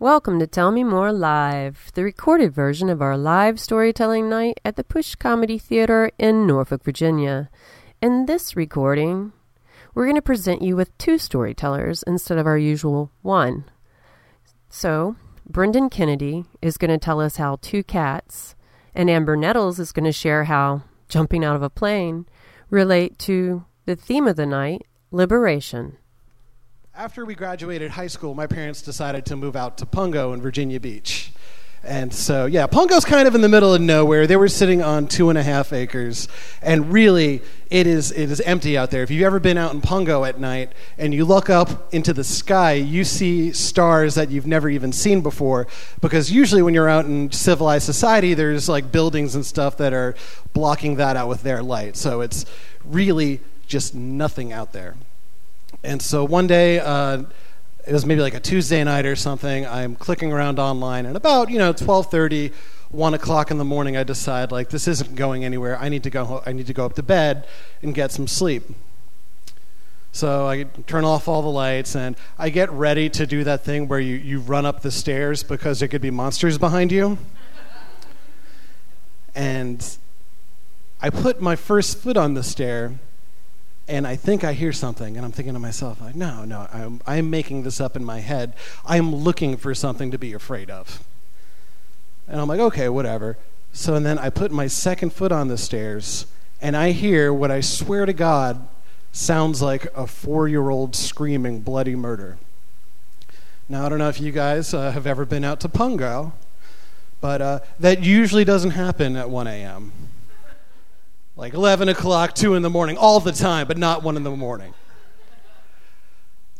[0.00, 4.76] Welcome to Tell Me More Live, the recorded version of our live storytelling night at
[4.76, 7.50] the Push Comedy Theater in Norfolk, Virginia.
[8.00, 9.34] In this recording,
[9.94, 13.66] we're going to present you with two storytellers instead of our usual one.
[14.70, 15.16] So,
[15.46, 18.54] Brendan Kennedy is going to tell us how two cats,
[18.94, 22.24] and Amber Nettles is going to share how jumping out of a plane
[22.70, 24.80] relate to the theme of the night,
[25.10, 25.98] liberation.
[27.00, 30.78] After we graduated high school, my parents decided to move out to Pungo in Virginia
[30.78, 31.32] Beach.
[31.82, 34.26] And so, yeah, Pungo's kind of in the middle of nowhere.
[34.26, 36.28] They were sitting on two and a half acres,
[36.60, 39.02] and really, it is it is empty out there.
[39.02, 42.22] If you've ever been out in Pungo at night and you look up into the
[42.22, 45.68] sky, you see stars that you've never even seen before.
[46.02, 50.14] Because usually, when you're out in civilized society, there's like buildings and stuff that are
[50.52, 51.96] blocking that out with their light.
[51.96, 52.44] So it's
[52.84, 54.96] really just nothing out there.
[55.82, 57.24] And so one day, uh,
[57.86, 59.66] it was maybe like a Tuesday night or something.
[59.66, 62.52] I'm clicking around online, and about you know 12:30,
[62.90, 65.78] 1 o'clock in the morning, I decide like this isn't going anywhere.
[65.78, 66.42] I need to go.
[66.44, 67.46] I need to go up to bed
[67.82, 68.64] and get some sleep.
[70.12, 73.86] So I turn off all the lights and I get ready to do that thing
[73.86, 77.16] where you, you run up the stairs because there could be monsters behind you.
[79.36, 79.96] and
[81.00, 82.98] I put my first foot on the stair
[83.90, 87.00] and I think I hear something, and I'm thinking to myself, like, no, no, I'm,
[87.06, 88.54] I'm making this up in my head.
[88.86, 91.02] I'm looking for something to be afraid of.
[92.28, 93.36] And I'm like, okay, whatever.
[93.72, 96.26] So and then I put my second foot on the stairs,
[96.62, 98.66] and I hear what I swear to God
[99.10, 102.38] sounds like a four year old screaming bloody murder.
[103.68, 106.32] Now, I don't know if you guys uh, have ever been out to Pungo,
[107.20, 110.09] but uh, that usually doesn't happen at 1 a.m
[111.40, 114.30] like 11 o'clock, 2 in the morning, all the time, but not 1 in the
[114.30, 114.74] morning.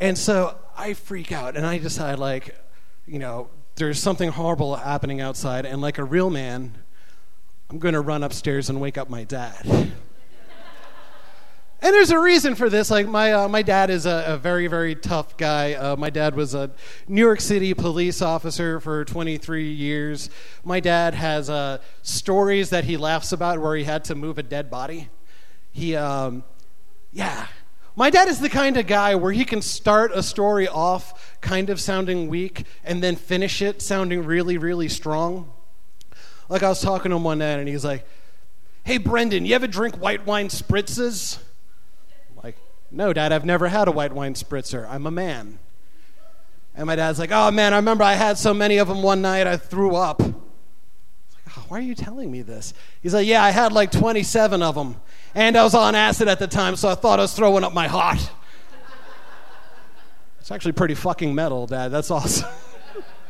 [0.00, 2.58] And so I freak out and I decide, like,
[3.06, 6.78] you know, there's something horrible happening outside, and like a real man,
[7.68, 9.92] I'm going to run upstairs and wake up my dad.
[11.82, 12.90] And there's a reason for this.
[12.90, 15.72] Like my uh, my dad is a, a, very very tough guy.
[15.72, 16.70] Uh, my dad was a
[17.08, 20.28] New York City police officer for 23 years.
[20.62, 24.42] My dad has uh, stories that he laughs about where he had to move a
[24.42, 25.08] dead body.
[25.72, 26.44] He, um,
[27.12, 27.46] yeah.
[27.96, 31.70] My dad is the kind of guy where he can start a story off kind
[31.70, 35.50] of sounding weak and then finish it sounding really really strong.
[36.50, 38.06] Like I was talking to him one night and he's like,
[38.84, 41.38] "Hey Brendan, you ever drink white wine spritzes?"
[42.90, 44.88] No, Dad, I've never had a white wine spritzer.
[44.88, 45.58] I'm a man.
[46.74, 49.22] And my dad's like, Oh, man, I remember I had so many of them one
[49.22, 50.20] night I threw up.
[50.20, 50.34] Like,
[51.56, 52.74] oh, why are you telling me this?
[53.02, 54.96] He's like, Yeah, I had like 27 of them.
[55.34, 57.72] And I was on acid at the time, so I thought I was throwing up
[57.72, 58.30] my heart.
[60.40, 61.92] It's actually pretty fucking metal, Dad.
[61.92, 62.48] That's awesome.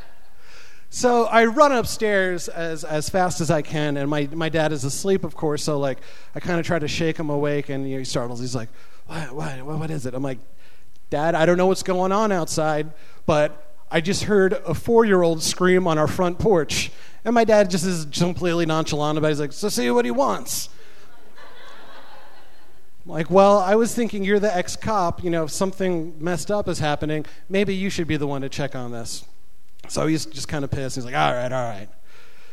[0.91, 4.84] so I run upstairs as, as fast as I can, and my, my dad is
[4.84, 5.98] asleep, of course, so like
[6.34, 8.41] I kind of try to shake him awake, and you know, he startles.
[8.41, 8.71] He's like,
[9.10, 9.32] what,
[9.65, 10.15] what, what is it?
[10.15, 10.38] I'm like,
[11.10, 12.93] Dad, I don't know what's going on outside,
[13.26, 16.93] but I just heard a four year old scream on our front porch.
[17.25, 19.31] And my dad just is completely nonchalant about it.
[19.31, 20.69] He's like, So see what he wants.
[23.04, 25.25] I'm like, well, I was thinking you're the ex cop.
[25.25, 28.48] You know, if something messed up is happening, maybe you should be the one to
[28.48, 29.25] check on this.
[29.88, 30.94] So he's just kind of pissed.
[30.97, 31.88] He's like, all right, all right.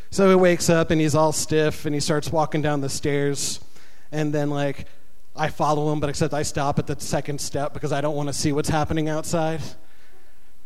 [0.10, 3.60] So he wakes up and he's all stiff and he starts walking down the stairs.
[4.12, 4.88] And then, like,
[5.38, 8.28] I follow him, but except I stop at the second step because I don't want
[8.30, 9.62] to see what's happening outside.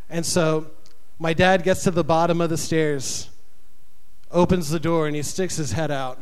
[0.10, 0.72] And so
[1.20, 3.30] my dad gets to the bottom of the stairs,
[4.32, 6.20] opens the door, and he sticks his head out.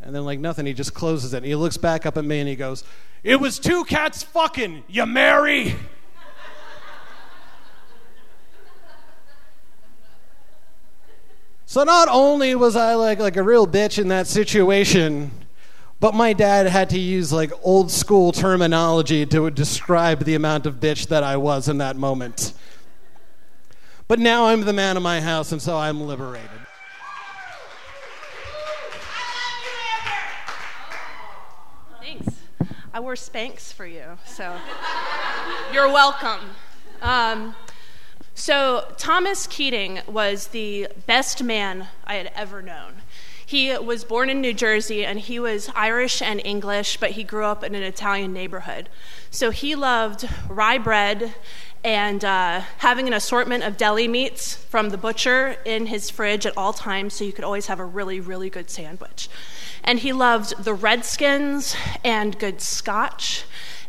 [0.00, 1.38] And then, like nothing, he just closes it.
[1.38, 2.84] And he looks back up at me and he goes,
[3.22, 5.74] It was two cats fucking, you Mary.
[11.64, 15.30] so not only was I like, like a real bitch in that situation,
[16.00, 20.80] but my dad had to use like old school terminology to describe the amount of
[20.80, 22.52] bitch that I was in that moment.
[24.06, 26.50] But now I'm the man of my house, and so I'm liberated.
[32.00, 32.28] Thanks.
[32.92, 34.54] I wore Spanx for you, so
[35.72, 36.40] you're welcome.
[37.00, 37.54] Um,
[38.36, 42.94] so, Thomas Keating was the best man I had ever known.
[43.46, 47.44] He was born in New Jersey and he was Irish and English, but he grew
[47.44, 48.88] up in an Italian neighborhood.
[49.30, 51.34] So he loved rye bread
[51.82, 56.56] and uh, having an assortment of deli meats from the butcher in his fridge at
[56.56, 59.28] all times so you could always have a really, really good sandwich.
[59.82, 63.44] And he loved the Redskins and good scotch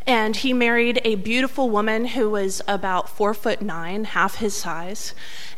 [0.06, 5.14] And he married a beautiful woman who was about four foot nine, half his size.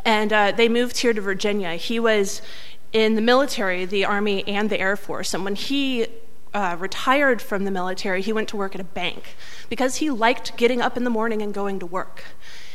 [0.06, 1.74] And uh, they moved here to Virginia.
[1.74, 2.40] He was
[2.93, 5.35] in the military, the Army, and the Air Force.
[5.35, 6.06] And when he
[6.55, 9.37] uh, retired from the military, he went to work at a bank
[9.69, 12.25] because he liked getting up in the morning and going to work.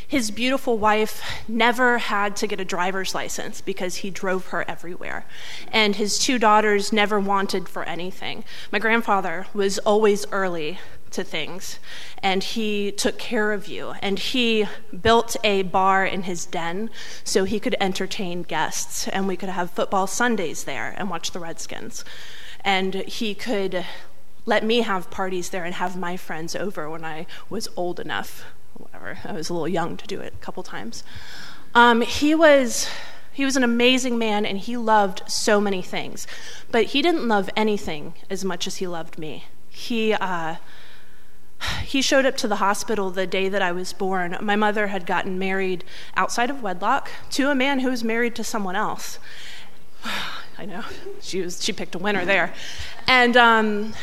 [0.08, 5.26] His beautiful wife never had to get a driver's license because he drove her everywhere.
[5.72, 8.44] And his two daughters never wanted for anything.
[8.72, 10.78] My grandfather was always early
[11.14, 11.80] to things,
[12.22, 13.94] and he took care of you.
[14.02, 14.66] And he
[15.02, 16.90] built a bar in his den
[17.24, 21.40] so he could entertain guests, and we could have football Sundays there and watch the
[21.40, 22.04] Redskins.
[22.64, 23.86] And he could
[24.46, 28.44] let me have parties there and have my friends over when I was old enough.
[28.74, 31.04] Whatever, I was a little young to do it a couple times.
[31.76, 32.88] Um, he was
[33.32, 36.28] he was an amazing man and he loved so many things,
[36.72, 39.46] but he didn't love anything as much as he loved me.
[39.70, 40.56] He uh,
[41.84, 44.38] he showed up to the hospital the day that I was born.
[44.42, 45.84] My mother had gotten married
[46.16, 49.20] outside of wedlock to a man who was married to someone else.
[50.58, 50.84] I know
[51.22, 52.54] she was she picked a winner there,
[53.08, 53.94] and um,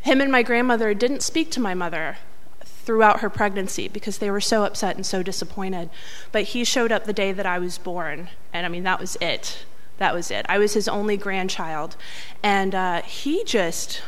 [0.00, 2.18] him and my grandmother didn't speak to my mother
[2.64, 5.90] throughout her pregnancy because they were so upset and so disappointed.
[6.32, 9.16] But he showed up the day that I was born, and I mean that was
[9.20, 9.64] it.
[9.98, 10.46] That was it.
[10.48, 11.96] I was his only grandchild,
[12.42, 14.00] and uh, he just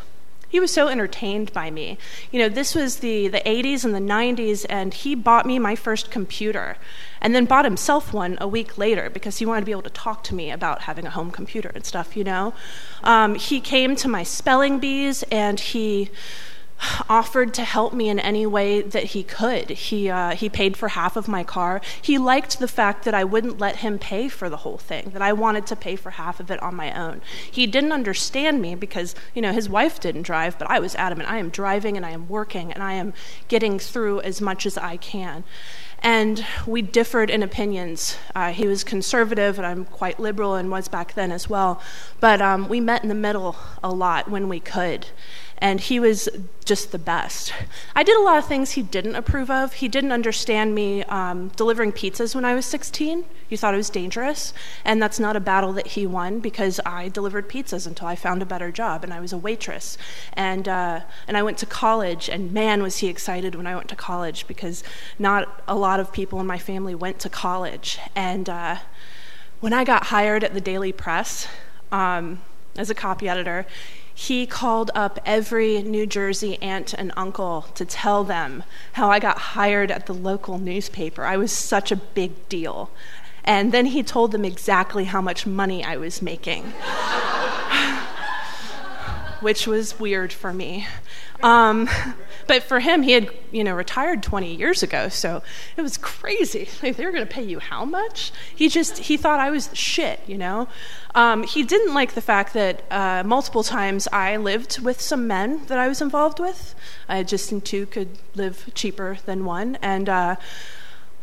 [0.50, 1.96] he was so entertained by me.
[2.32, 5.76] You know, this was the, the 80s and the 90s, and he bought me my
[5.76, 6.76] first computer
[7.20, 9.90] and then bought himself one a week later because he wanted to be able to
[9.90, 12.52] talk to me about having a home computer and stuff, you know.
[13.04, 16.10] Um, he came to my spelling bees and he
[17.08, 19.70] offered to help me in any way that he could.
[19.70, 21.80] He, uh, he paid for half of my car.
[22.00, 25.22] He liked the fact that I wouldn't let him pay for the whole thing, that
[25.22, 27.20] I wanted to pay for half of it on my own.
[27.50, 31.30] He didn't understand me because, you know, his wife didn't drive, but I was adamant.
[31.30, 33.12] I am driving and I am working and I am
[33.48, 35.44] getting through as much as I can.
[36.02, 38.16] And we differed in opinions.
[38.34, 41.82] Uh, he was conservative, and I'm quite liberal and was back then as well.
[42.20, 45.08] But um, we met in the middle a lot when we could
[45.60, 46.28] and he was
[46.64, 47.52] just the best.
[47.94, 49.74] I did a lot of things he didn't approve of.
[49.74, 53.26] He didn't understand me um, delivering pizzas when I was 16.
[53.46, 54.54] He thought it was dangerous,
[54.84, 58.40] and that's not a battle that he won because I delivered pizzas until I found
[58.40, 59.98] a better job, and I was a waitress.
[60.32, 63.88] And, uh, and I went to college, and man, was he excited when I went
[63.88, 64.82] to college because
[65.18, 67.98] not a lot of people in my family went to college.
[68.14, 68.76] And uh,
[69.60, 71.48] when I got hired at the Daily Press,
[71.92, 72.40] um,
[72.76, 73.66] as a copy editor,
[74.14, 79.38] he called up every New Jersey aunt and uncle to tell them how I got
[79.38, 81.24] hired at the local newspaper.
[81.24, 82.90] I was such a big deal.
[83.44, 86.72] And then he told them exactly how much money I was making,
[89.40, 90.86] which was weird for me.
[91.42, 91.88] Um,
[92.46, 95.42] but for him, he had you know retired 20 years ago, so
[95.76, 96.68] it was crazy.
[96.82, 98.32] Like, they were going to pay you how much?
[98.54, 100.68] He just he thought I was shit, you know.
[101.14, 105.66] Um, he didn't like the fact that uh, multiple times I lived with some men
[105.66, 106.74] that I was involved with.
[107.08, 110.08] I just in two could live cheaper than one, and.
[110.08, 110.36] Uh,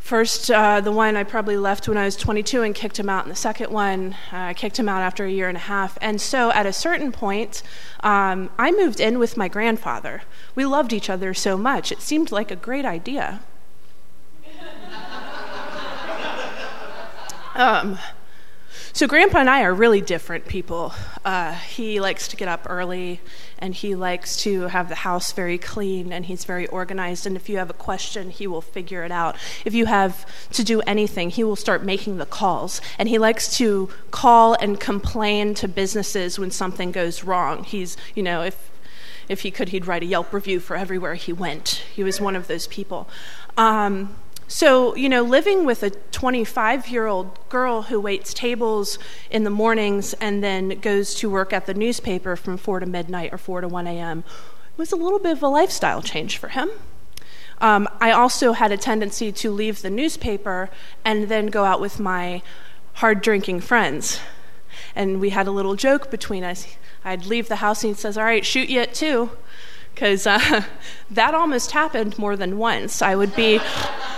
[0.07, 3.25] First, uh, the one I probably left when I was 22 and kicked him out,
[3.25, 5.97] and the second one, uh, kicked him out after a year and a half.
[5.99, 7.61] And so at a certain point,
[7.99, 10.21] um, I moved in with my grandfather.
[10.55, 13.41] We loved each other so much, it seemed like a great idea.
[17.55, 17.99] um,
[18.93, 20.93] so, Grandpa and I are really different people.
[21.23, 23.19] Uh, he likes to get up early
[23.59, 27.25] and he likes to have the house very clean and he's very organized.
[27.25, 29.35] And if you have a question, he will figure it out.
[29.65, 32.81] If you have to do anything, he will start making the calls.
[32.97, 37.63] And he likes to call and complain to businesses when something goes wrong.
[37.63, 38.71] He's, you know, if
[39.29, 41.83] if he could, he'd write a Yelp review for everywhere he went.
[41.93, 43.09] He was one of those people.
[43.57, 44.15] Um,
[44.47, 48.97] so, you know, living with a 25 year old girl who waits tables
[49.29, 53.33] in the mornings and then goes to work at the newspaper from 4 to midnight
[53.33, 54.23] or 4 to 1 a.m.
[54.77, 56.69] was a little bit of a lifestyle change for him.
[57.59, 60.69] Um, I also had a tendency to leave the newspaper
[61.03, 62.41] and then go out with my
[62.93, 64.19] hard drinking friends.
[64.95, 66.77] And we had a little joke between us.
[67.03, 69.31] I'd leave the house and he says, All right, shoot you at two
[69.97, 70.61] because uh,
[71.09, 73.01] that almost happened more than once.
[73.01, 73.59] I would be,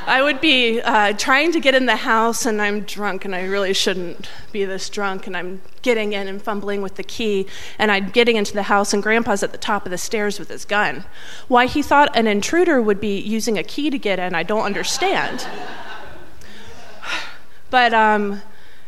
[0.05, 3.45] I would be uh, trying to get in the house, and I'm drunk, and I
[3.45, 7.93] really shouldn't be this drunk, and I'm getting in and fumbling with the key, and
[7.93, 10.65] I'm getting into the house, and Grandpa's at the top of the stairs with his
[10.65, 11.05] gun.
[11.48, 14.63] Why he thought an intruder would be using a key to get in, I don't
[14.63, 15.48] understand.
[17.71, 18.41] But um,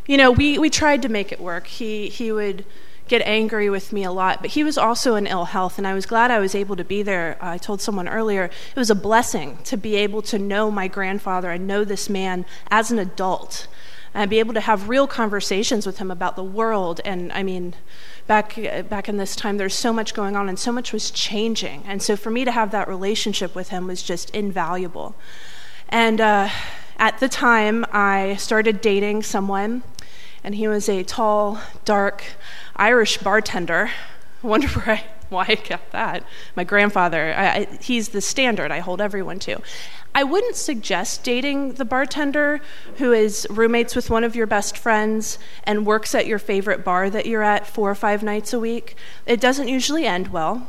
[0.08, 1.68] you know, we we tried to make it work.
[1.68, 2.66] He he would
[3.12, 4.42] get angry with me a lot.
[4.42, 6.86] But he was also in ill health, and I was glad I was able to
[6.86, 7.38] be there.
[7.42, 11.52] I told someone earlier it was a blessing to be able to know my grandfather
[11.52, 13.68] and know this man as an adult
[14.14, 17.02] and be able to have real conversations with him about the world.
[17.04, 17.76] And I mean,
[18.28, 18.56] back
[18.90, 21.84] back in this time, there's so much going on, and so much was changing.
[21.86, 25.16] And so for me to have that relationship with him was just invaluable.
[25.90, 26.48] And uh,
[26.98, 29.84] at the time, I started dating someone,
[30.44, 32.24] and he was a tall, dark
[32.76, 33.92] Irish bartender.
[34.44, 36.24] I wonder where I, why I got that.
[36.56, 39.62] My grandfather, I, I, he's the standard I hold everyone to.
[40.14, 42.60] I wouldn't suggest dating the bartender
[42.98, 47.10] who is roommates with one of your best friends and works at your favorite bar
[47.10, 48.98] that you're at four or five nights a week.
[49.26, 50.68] It doesn't usually end well.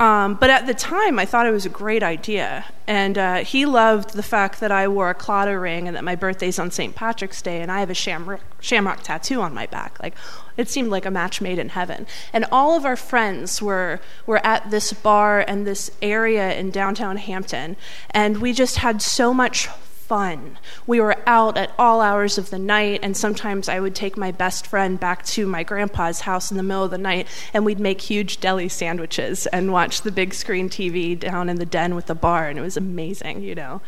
[0.00, 2.64] Um, but at the time, I thought it was a great idea.
[2.86, 6.16] And uh, he loved the fact that I wore a Claddagh ring and that my
[6.16, 6.94] birthday's on St.
[6.94, 10.02] Patrick's Day and I have a shamrock, shamrock tattoo on my back.
[10.02, 10.14] Like,
[10.56, 12.06] it seemed like a match made in heaven.
[12.32, 17.18] And all of our friends were, were at this bar and this area in downtown
[17.18, 17.76] Hampton.
[18.10, 19.68] And we just had so much
[20.10, 20.58] fun.
[20.88, 24.32] We were out at all hours of the night, and sometimes I would take my
[24.32, 27.78] best friend back to my grandpa's house in the middle of the night, and we'd
[27.78, 32.06] make huge deli sandwiches and watch the big screen TV down in the den with
[32.06, 33.82] the bar, and it was amazing, you know.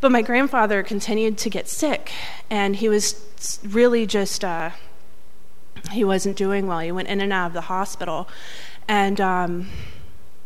[0.00, 2.12] But my grandfather continued to get sick,
[2.48, 4.70] and he was really just, uh,
[5.90, 6.78] he wasn't doing well.
[6.78, 8.26] He went in and out of the hospital.
[8.88, 9.68] And um,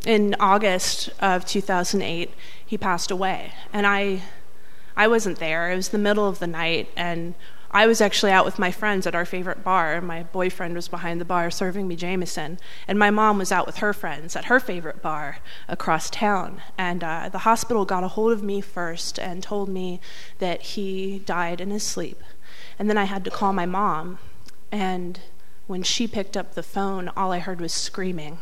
[0.04, 2.32] in August of 2008,
[2.66, 3.52] he passed away.
[3.72, 4.22] And I
[4.96, 5.70] I wasn't there.
[5.70, 7.34] It was the middle of the night, and
[7.70, 10.00] I was actually out with my friends at our favorite bar.
[10.00, 13.78] My boyfriend was behind the bar serving me Jameson, and my mom was out with
[13.78, 15.38] her friends at her favorite bar
[15.68, 16.62] across town.
[16.78, 20.00] And uh, the hospital got a hold of me first and told me
[20.38, 22.22] that he died in his sleep.
[22.78, 24.18] And then I had to call my mom,
[24.72, 25.20] and
[25.66, 28.38] when she picked up the phone, all I heard was screaming.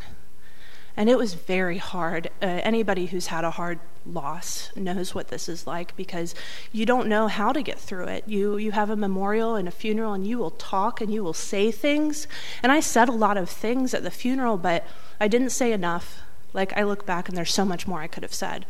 [0.96, 2.28] And it was very hard.
[2.40, 6.34] Uh, anybody who's had a hard loss knows what this is like because
[6.70, 8.24] you don't know how to get through it.
[8.26, 11.32] You you have a memorial and a funeral and you will talk and you will
[11.32, 12.28] say things.
[12.62, 14.86] And I said a lot of things at the funeral, but
[15.20, 16.20] I didn't say enough.
[16.52, 18.64] Like I look back and there's so much more I could have said.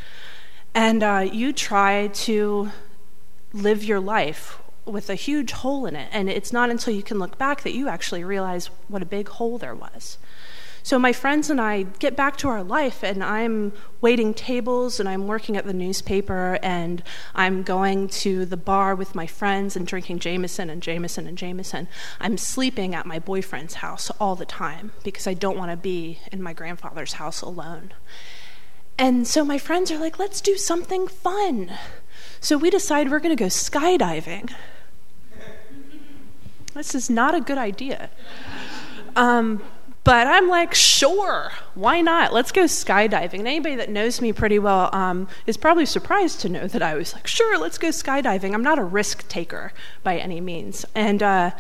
[0.75, 2.71] And uh, you try to
[3.53, 7.19] live your life with a huge hole in it, and it's not until you can
[7.19, 10.19] look back that you actually realize what a big hole there was.
[10.85, 13.73] So my friends and I get back to our life, and I'm
[14.03, 17.03] waiting tables, and I'm working at the newspaper, and
[17.35, 21.89] I'm going to the bar with my friends and drinking Jameson and Jameson and Jameson.
[22.21, 26.19] I'm sleeping at my boyfriend's house all the time because I don't want to be
[26.31, 27.95] in my grandfather's house alone.
[28.99, 31.73] And so my friends are like, let's do something fun.
[32.41, 34.53] So we decide we're going to go skydiving.
[36.75, 38.11] This is not a good idea.
[39.17, 39.63] Um,
[40.05, 42.35] but I'm like, sure, why not?
[42.35, 43.39] Let's go skydiving.
[43.39, 46.95] And anybody that knows me pretty well um, is probably surprised to know that I
[46.95, 48.53] was like, sure, let's go skydiving.
[48.53, 50.85] I'm not a risk taker by any means.
[50.95, 51.53] And uh,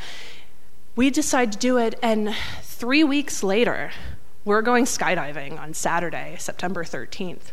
[0.94, 3.90] we decide to do it, and three weeks later,
[4.44, 7.52] we're going skydiving on Saturday, September 13th.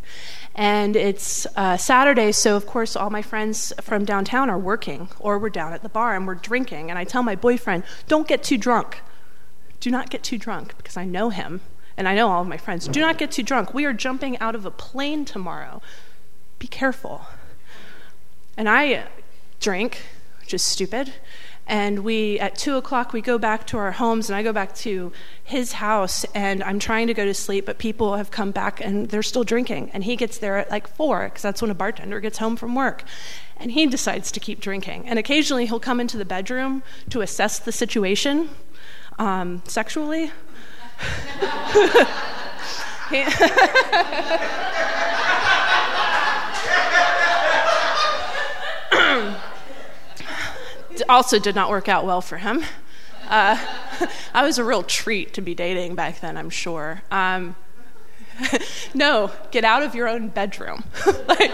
[0.54, 5.40] And it's uh, Saturday, so of course, all my friends from downtown are working, or
[5.40, 6.90] we're down at the bar and we're drinking.
[6.90, 9.02] And I tell my boyfriend, don't get too drunk
[9.82, 11.60] do not get too drunk because I know him
[11.98, 12.88] and I know all of my friends.
[12.88, 13.74] Do not get too drunk.
[13.74, 15.82] We are jumping out of a plane tomorrow.
[16.58, 17.26] Be careful.
[18.56, 19.06] And I
[19.60, 20.04] drink,
[20.40, 21.12] which is stupid.
[21.68, 24.76] And we, at two o'clock, we go back to our homes, and I go back
[24.78, 28.82] to his house, and I'm trying to go to sleep, but people have come back
[28.82, 29.92] and they're still drinking.
[29.94, 32.76] And he gets there at like four, because that's when a bartender gets home from
[32.76, 33.04] work.
[33.58, 35.08] And he decides to keep drinking.
[35.08, 38.50] And occasionally he'll come into the bedroom to assess the situation
[39.22, 40.32] um, sexually.
[51.08, 52.64] also did not work out well for him.
[53.28, 53.58] Uh,
[54.34, 57.04] I was a real treat to be dating back then, I'm sure.
[57.12, 57.56] Um,
[58.96, 60.84] no, get out of your own bedroom.
[61.28, 61.52] like,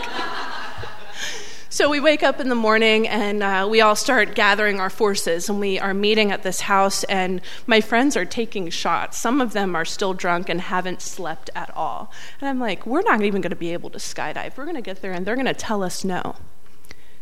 [1.69, 5.49] so we wake up in the morning and uh, we all start gathering our forces
[5.49, 9.17] and we are meeting at this house and my friends are taking shots.
[9.17, 12.11] Some of them are still drunk and haven't slept at all.
[12.39, 14.57] And I'm like, we're not even going to be able to skydive.
[14.57, 16.35] We're going to get there and they're going to tell us no.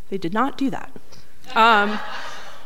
[0.10, 0.92] They did not do that.
[1.56, 2.00] Um,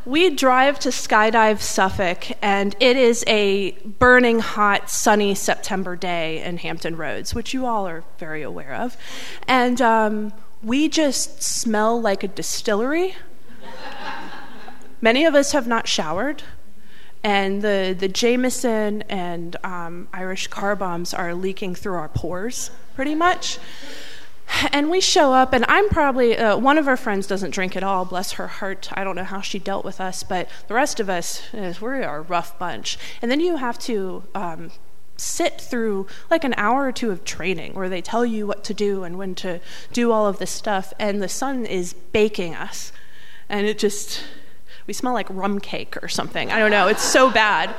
[0.05, 6.57] we drive to Skydive Suffolk, and it is a burning hot, sunny September day in
[6.57, 8.97] Hampton Roads, which you all are very aware of.
[9.47, 10.33] And um,
[10.63, 13.15] we just smell like a distillery.
[15.01, 16.43] Many of us have not showered.
[17.23, 23.15] and the, the Jameson and um, Irish car bombs are leaking through our pores, pretty
[23.15, 23.59] much.
[24.71, 27.83] And we show up, and I'm probably uh, one of our friends doesn't drink at
[27.83, 28.03] all.
[28.03, 28.89] Bless her heart.
[28.93, 31.87] I don't know how she dealt with us, but the rest of us, uh, we
[31.87, 32.97] are a rough bunch.
[33.21, 34.71] And then you have to um,
[35.19, 38.73] sit through like an hour or two of training where they tell you what to
[38.73, 39.59] do and when to
[39.91, 40.93] do all of this stuff.
[40.99, 42.91] And the sun is baking us,
[43.47, 44.23] and it just
[44.87, 46.51] we smell like rum cake or something.
[46.51, 46.87] I don't know.
[46.87, 47.75] It's so bad.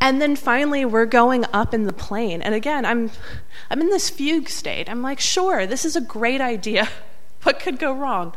[0.00, 2.40] And then finally, we're going up in the plane.
[2.40, 3.10] And again, I'm,
[3.70, 4.88] I'm in this fugue state.
[4.88, 6.88] I'm like, sure, this is a great idea.
[7.42, 8.32] what could go wrong?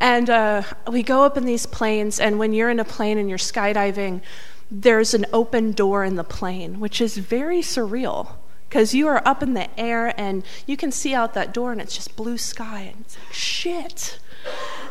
[0.00, 3.28] And uh, we go up in these planes, and when you're in a plane and
[3.28, 4.22] you're skydiving,
[4.70, 8.32] there's an open door in the plane, which is very surreal
[8.68, 11.80] because you are up in the air and you can see out that door, and
[11.80, 14.18] it's just blue sky, and it's like, shit.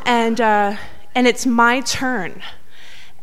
[0.06, 0.78] And, uh,
[1.14, 2.42] and it's my turn.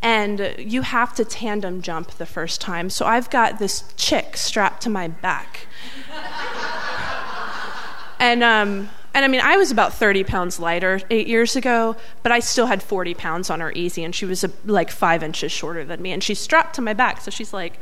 [0.01, 2.89] And you have to tandem jump the first time.
[2.89, 5.67] So I've got this chick strapped to my back.
[8.19, 12.31] and, um, and I mean, I was about 30 pounds lighter eight years ago, but
[12.31, 15.51] I still had 40 pounds on her easy, and she was a, like five inches
[15.51, 16.11] shorter than me.
[16.11, 17.79] And she's strapped to my back, so she's like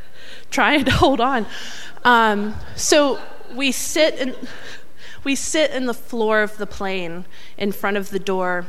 [0.50, 1.46] trying to hold on.
[2.04, 3.20] Um, so
[3.56, 4.36] we sit in,
[5.24, 7.26] we sit in the floor of the plane
[7.58, 8.66] in front of the door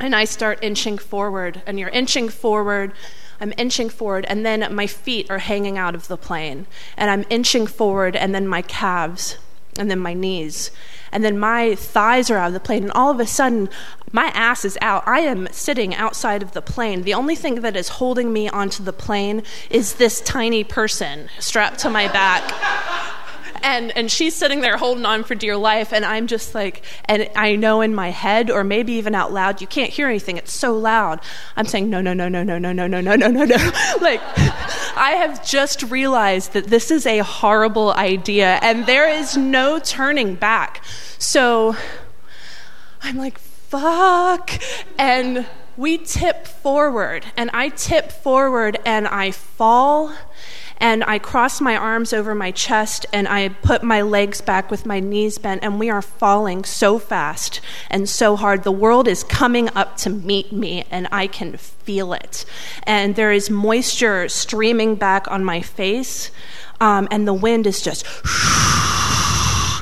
[0.00, 2.92] and I start inching forward, and you're inching forward.
[3.38, 6.66] I'm inching forward, and then my feet are hanging out of the plane.
[6.96, 9.36] And I'm inching forward, and then my calves,
[9.78, 10.70] and then my knees.
[11.12, 13.68] And then my thighs are out of the plane, and all of a sudden,
[14.12, 15.02] my ass is out.
[15.06, 17.02] I am sitting outside of the plane.
[17.02, 21.78] The only thing that is holding me onto the plane is this tiny person strapped
[21.80, 23.19] to my back
[23.62, 27.28] and and she's sitting there holding on for dear life and i'm just like and
[27.36, 30.52] i know in my head or maybe even out loud you can't hear anything it's
[30.52, 31.20] so loud
[31.56, 34.20] i'm saying no no no no no no no no no no no no like
[34.96, 40.34] i have just realized that this is a horrible idea and there is no turning
[40.34, 40.82] back
[41.18, 41.76] so
[43.02, 44.50] i'm like fuck
[44.98, 50.12] and we tip forward and i tip forward and i fall
[50.80, 54.86] and I cross my arms over my chest and I put my legs back with
[54.86, 58.64] my knees bent, and we are falling so fast and so hard.
[58.64, 62.44] The world is coming up to meet me, and I can feel it.
[62.84, 66.30] And there is moisture streaming back on my face,
[66.80, 68.06] um, and the wind is just.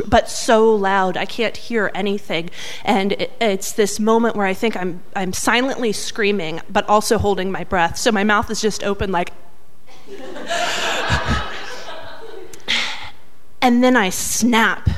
[0.09, 2.51] but so loud I can't hear anything.
[2.85, 7.53] And it, it's this moment where I think I'm I'm silently screaming, but also holding
[7.53, 7.97] my breath.
[7.99, 9.33] So my mouth is just open, like
[13.63, 14.89] and then I snap.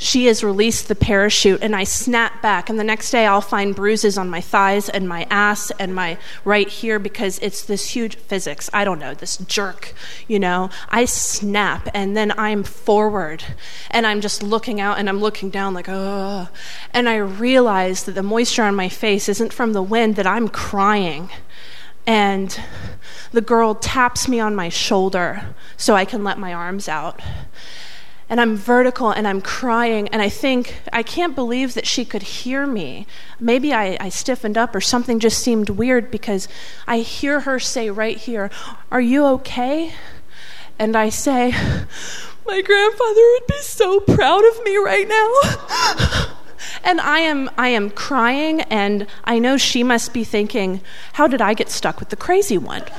[0.00, 2.70] She has released the parachute, and I snap back.
[2.70, 6.18] And the next day, I'll find bruises on my thighs and my ass and my
[6.44, 8.70] right here because it's this huge physics.
[8.72, 9.92] I don't know, this jerk,
[10.28, 10.70] you know.
[10.88, 13.42] I snap, and then I'm forward,
[13.90, 16.48] and I'm just looking out and I'm looking down, like, oh.
[16.92, 20.48] And I realize that the moisture on my face isn't from the wind, that I'm
[20.48, 21.28] crying
[22.08, 22.58] and
[23.32, 27.20] the girl taps me on my shoulder so I can let my arms out.
[28.30, 32.22] And I'm vertical and I'm crying, and I think, I can't believe that she could
[32.22, 33.06] hear me.
[33.38, 36.48] Maybe I, I stiffened up or something just seemed weird because
[36.86, 38.50] I hear her say right here,
[38.90, 39.92] Are you okay?
[40.78, 41.50] And I say,
[42.46, 46.34] My grandfather would be so proud of me right now.
[46.84, 50.80] And I am, I am crying, and I know she must be thinking,
[51.14, 52.84] How did I get stuck with the crazy one?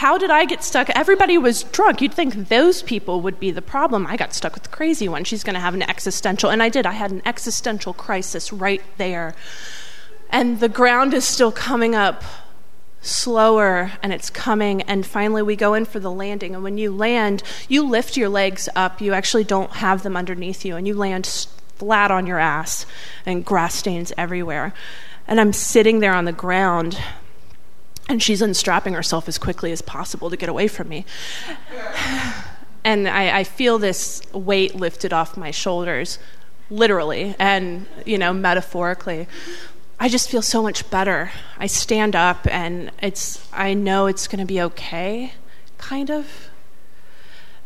[0.00, 0.88] How did I get stuck?
[0.96, 2.00] Everybody was drunk.
[2.00, 4.06] You'd think those people would be the problem.
[4.06, 5.24] I got stuck with the crazy one.
[5.24, 6.48] She's going to have an existential.
[6.48, 6.86] And I did.
[6.86, 9.34] I had an existential crisis right there.
[10.30, 12.24] And the ground is still coming up
[13.02, 16.94] slower and it's coming and finally we go in for the landing and when you
[16.94, 20.92] land you lift your legs up you actually don't have them underneath you and you
[20.92, 21.26] land
[21.80, 22.84] flat on your ass
[23.24, 24.74] and grass stains everywhere.
[25.26, 27.00] And I'm sitting there on the ground
[28.06, 31.06] and she's unstrapping herself as quickly as possible to get away from me.
[32.84, 36.18] and I, I, feel this weight lifted off my shoulders,
[36.68, 39.26] literally and you know metaphorically.
[40.02, 41.30] I just feel so much better.
[41.58, 45.34] I stand up and it's I know it's going to be okay,
[45.76, 46.48] kind of.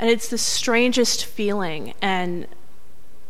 [0.01, 2.49] And it's the strangest feeling and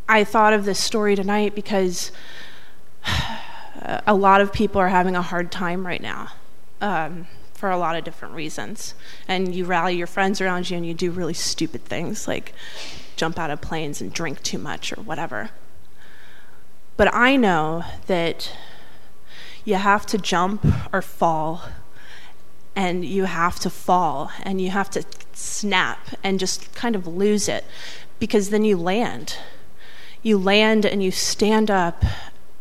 [0.09, 2.13] I thought of this story tonight because
[4.07, 6.31] a lot of people are having a hard time right now
[6.81, 8.95] um, for a lot of different reasons.
[9.29, 12.55] And you rally your friends around you and you do really stupid things like
[13.17, 15.51] jump out of planes and drink too much or whatever.
[16.97, 18.51] But I know that
[19.65, 21.63] you have to jump or fall
[22.77, 27.49] and you have to fall and you have to snap and just kind of lose
[27.49, 27.65] it
[28.19, 29.39] because then you land.
[30.23, 32.05] You land and you stand up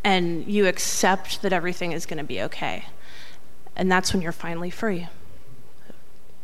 [0.04, 2.86] and you accept that everything is going to be okay.
[3.76, 5.08] And that's when you're finally free.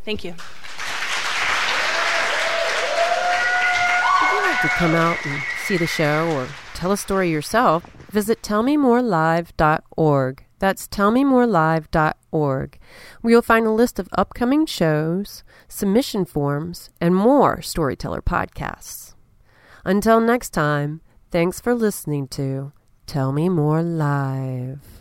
[0.04, 0.34] Thank you.
[4.22, 7.84] If you'd like to come out and see the show or tell a story yourself,
[8.10, 10.44] visit tellmemorelive.org.
[10.60, 12.80] That's tellmemorelive.org,
[13.22, 19.16] where you'll find a list of upcoming shows, submission forms, and more storyteller podcasts.
[19.86, 22.74] Until next time, thanks for listening to
[23.08, 24.99] Tell Me More Live.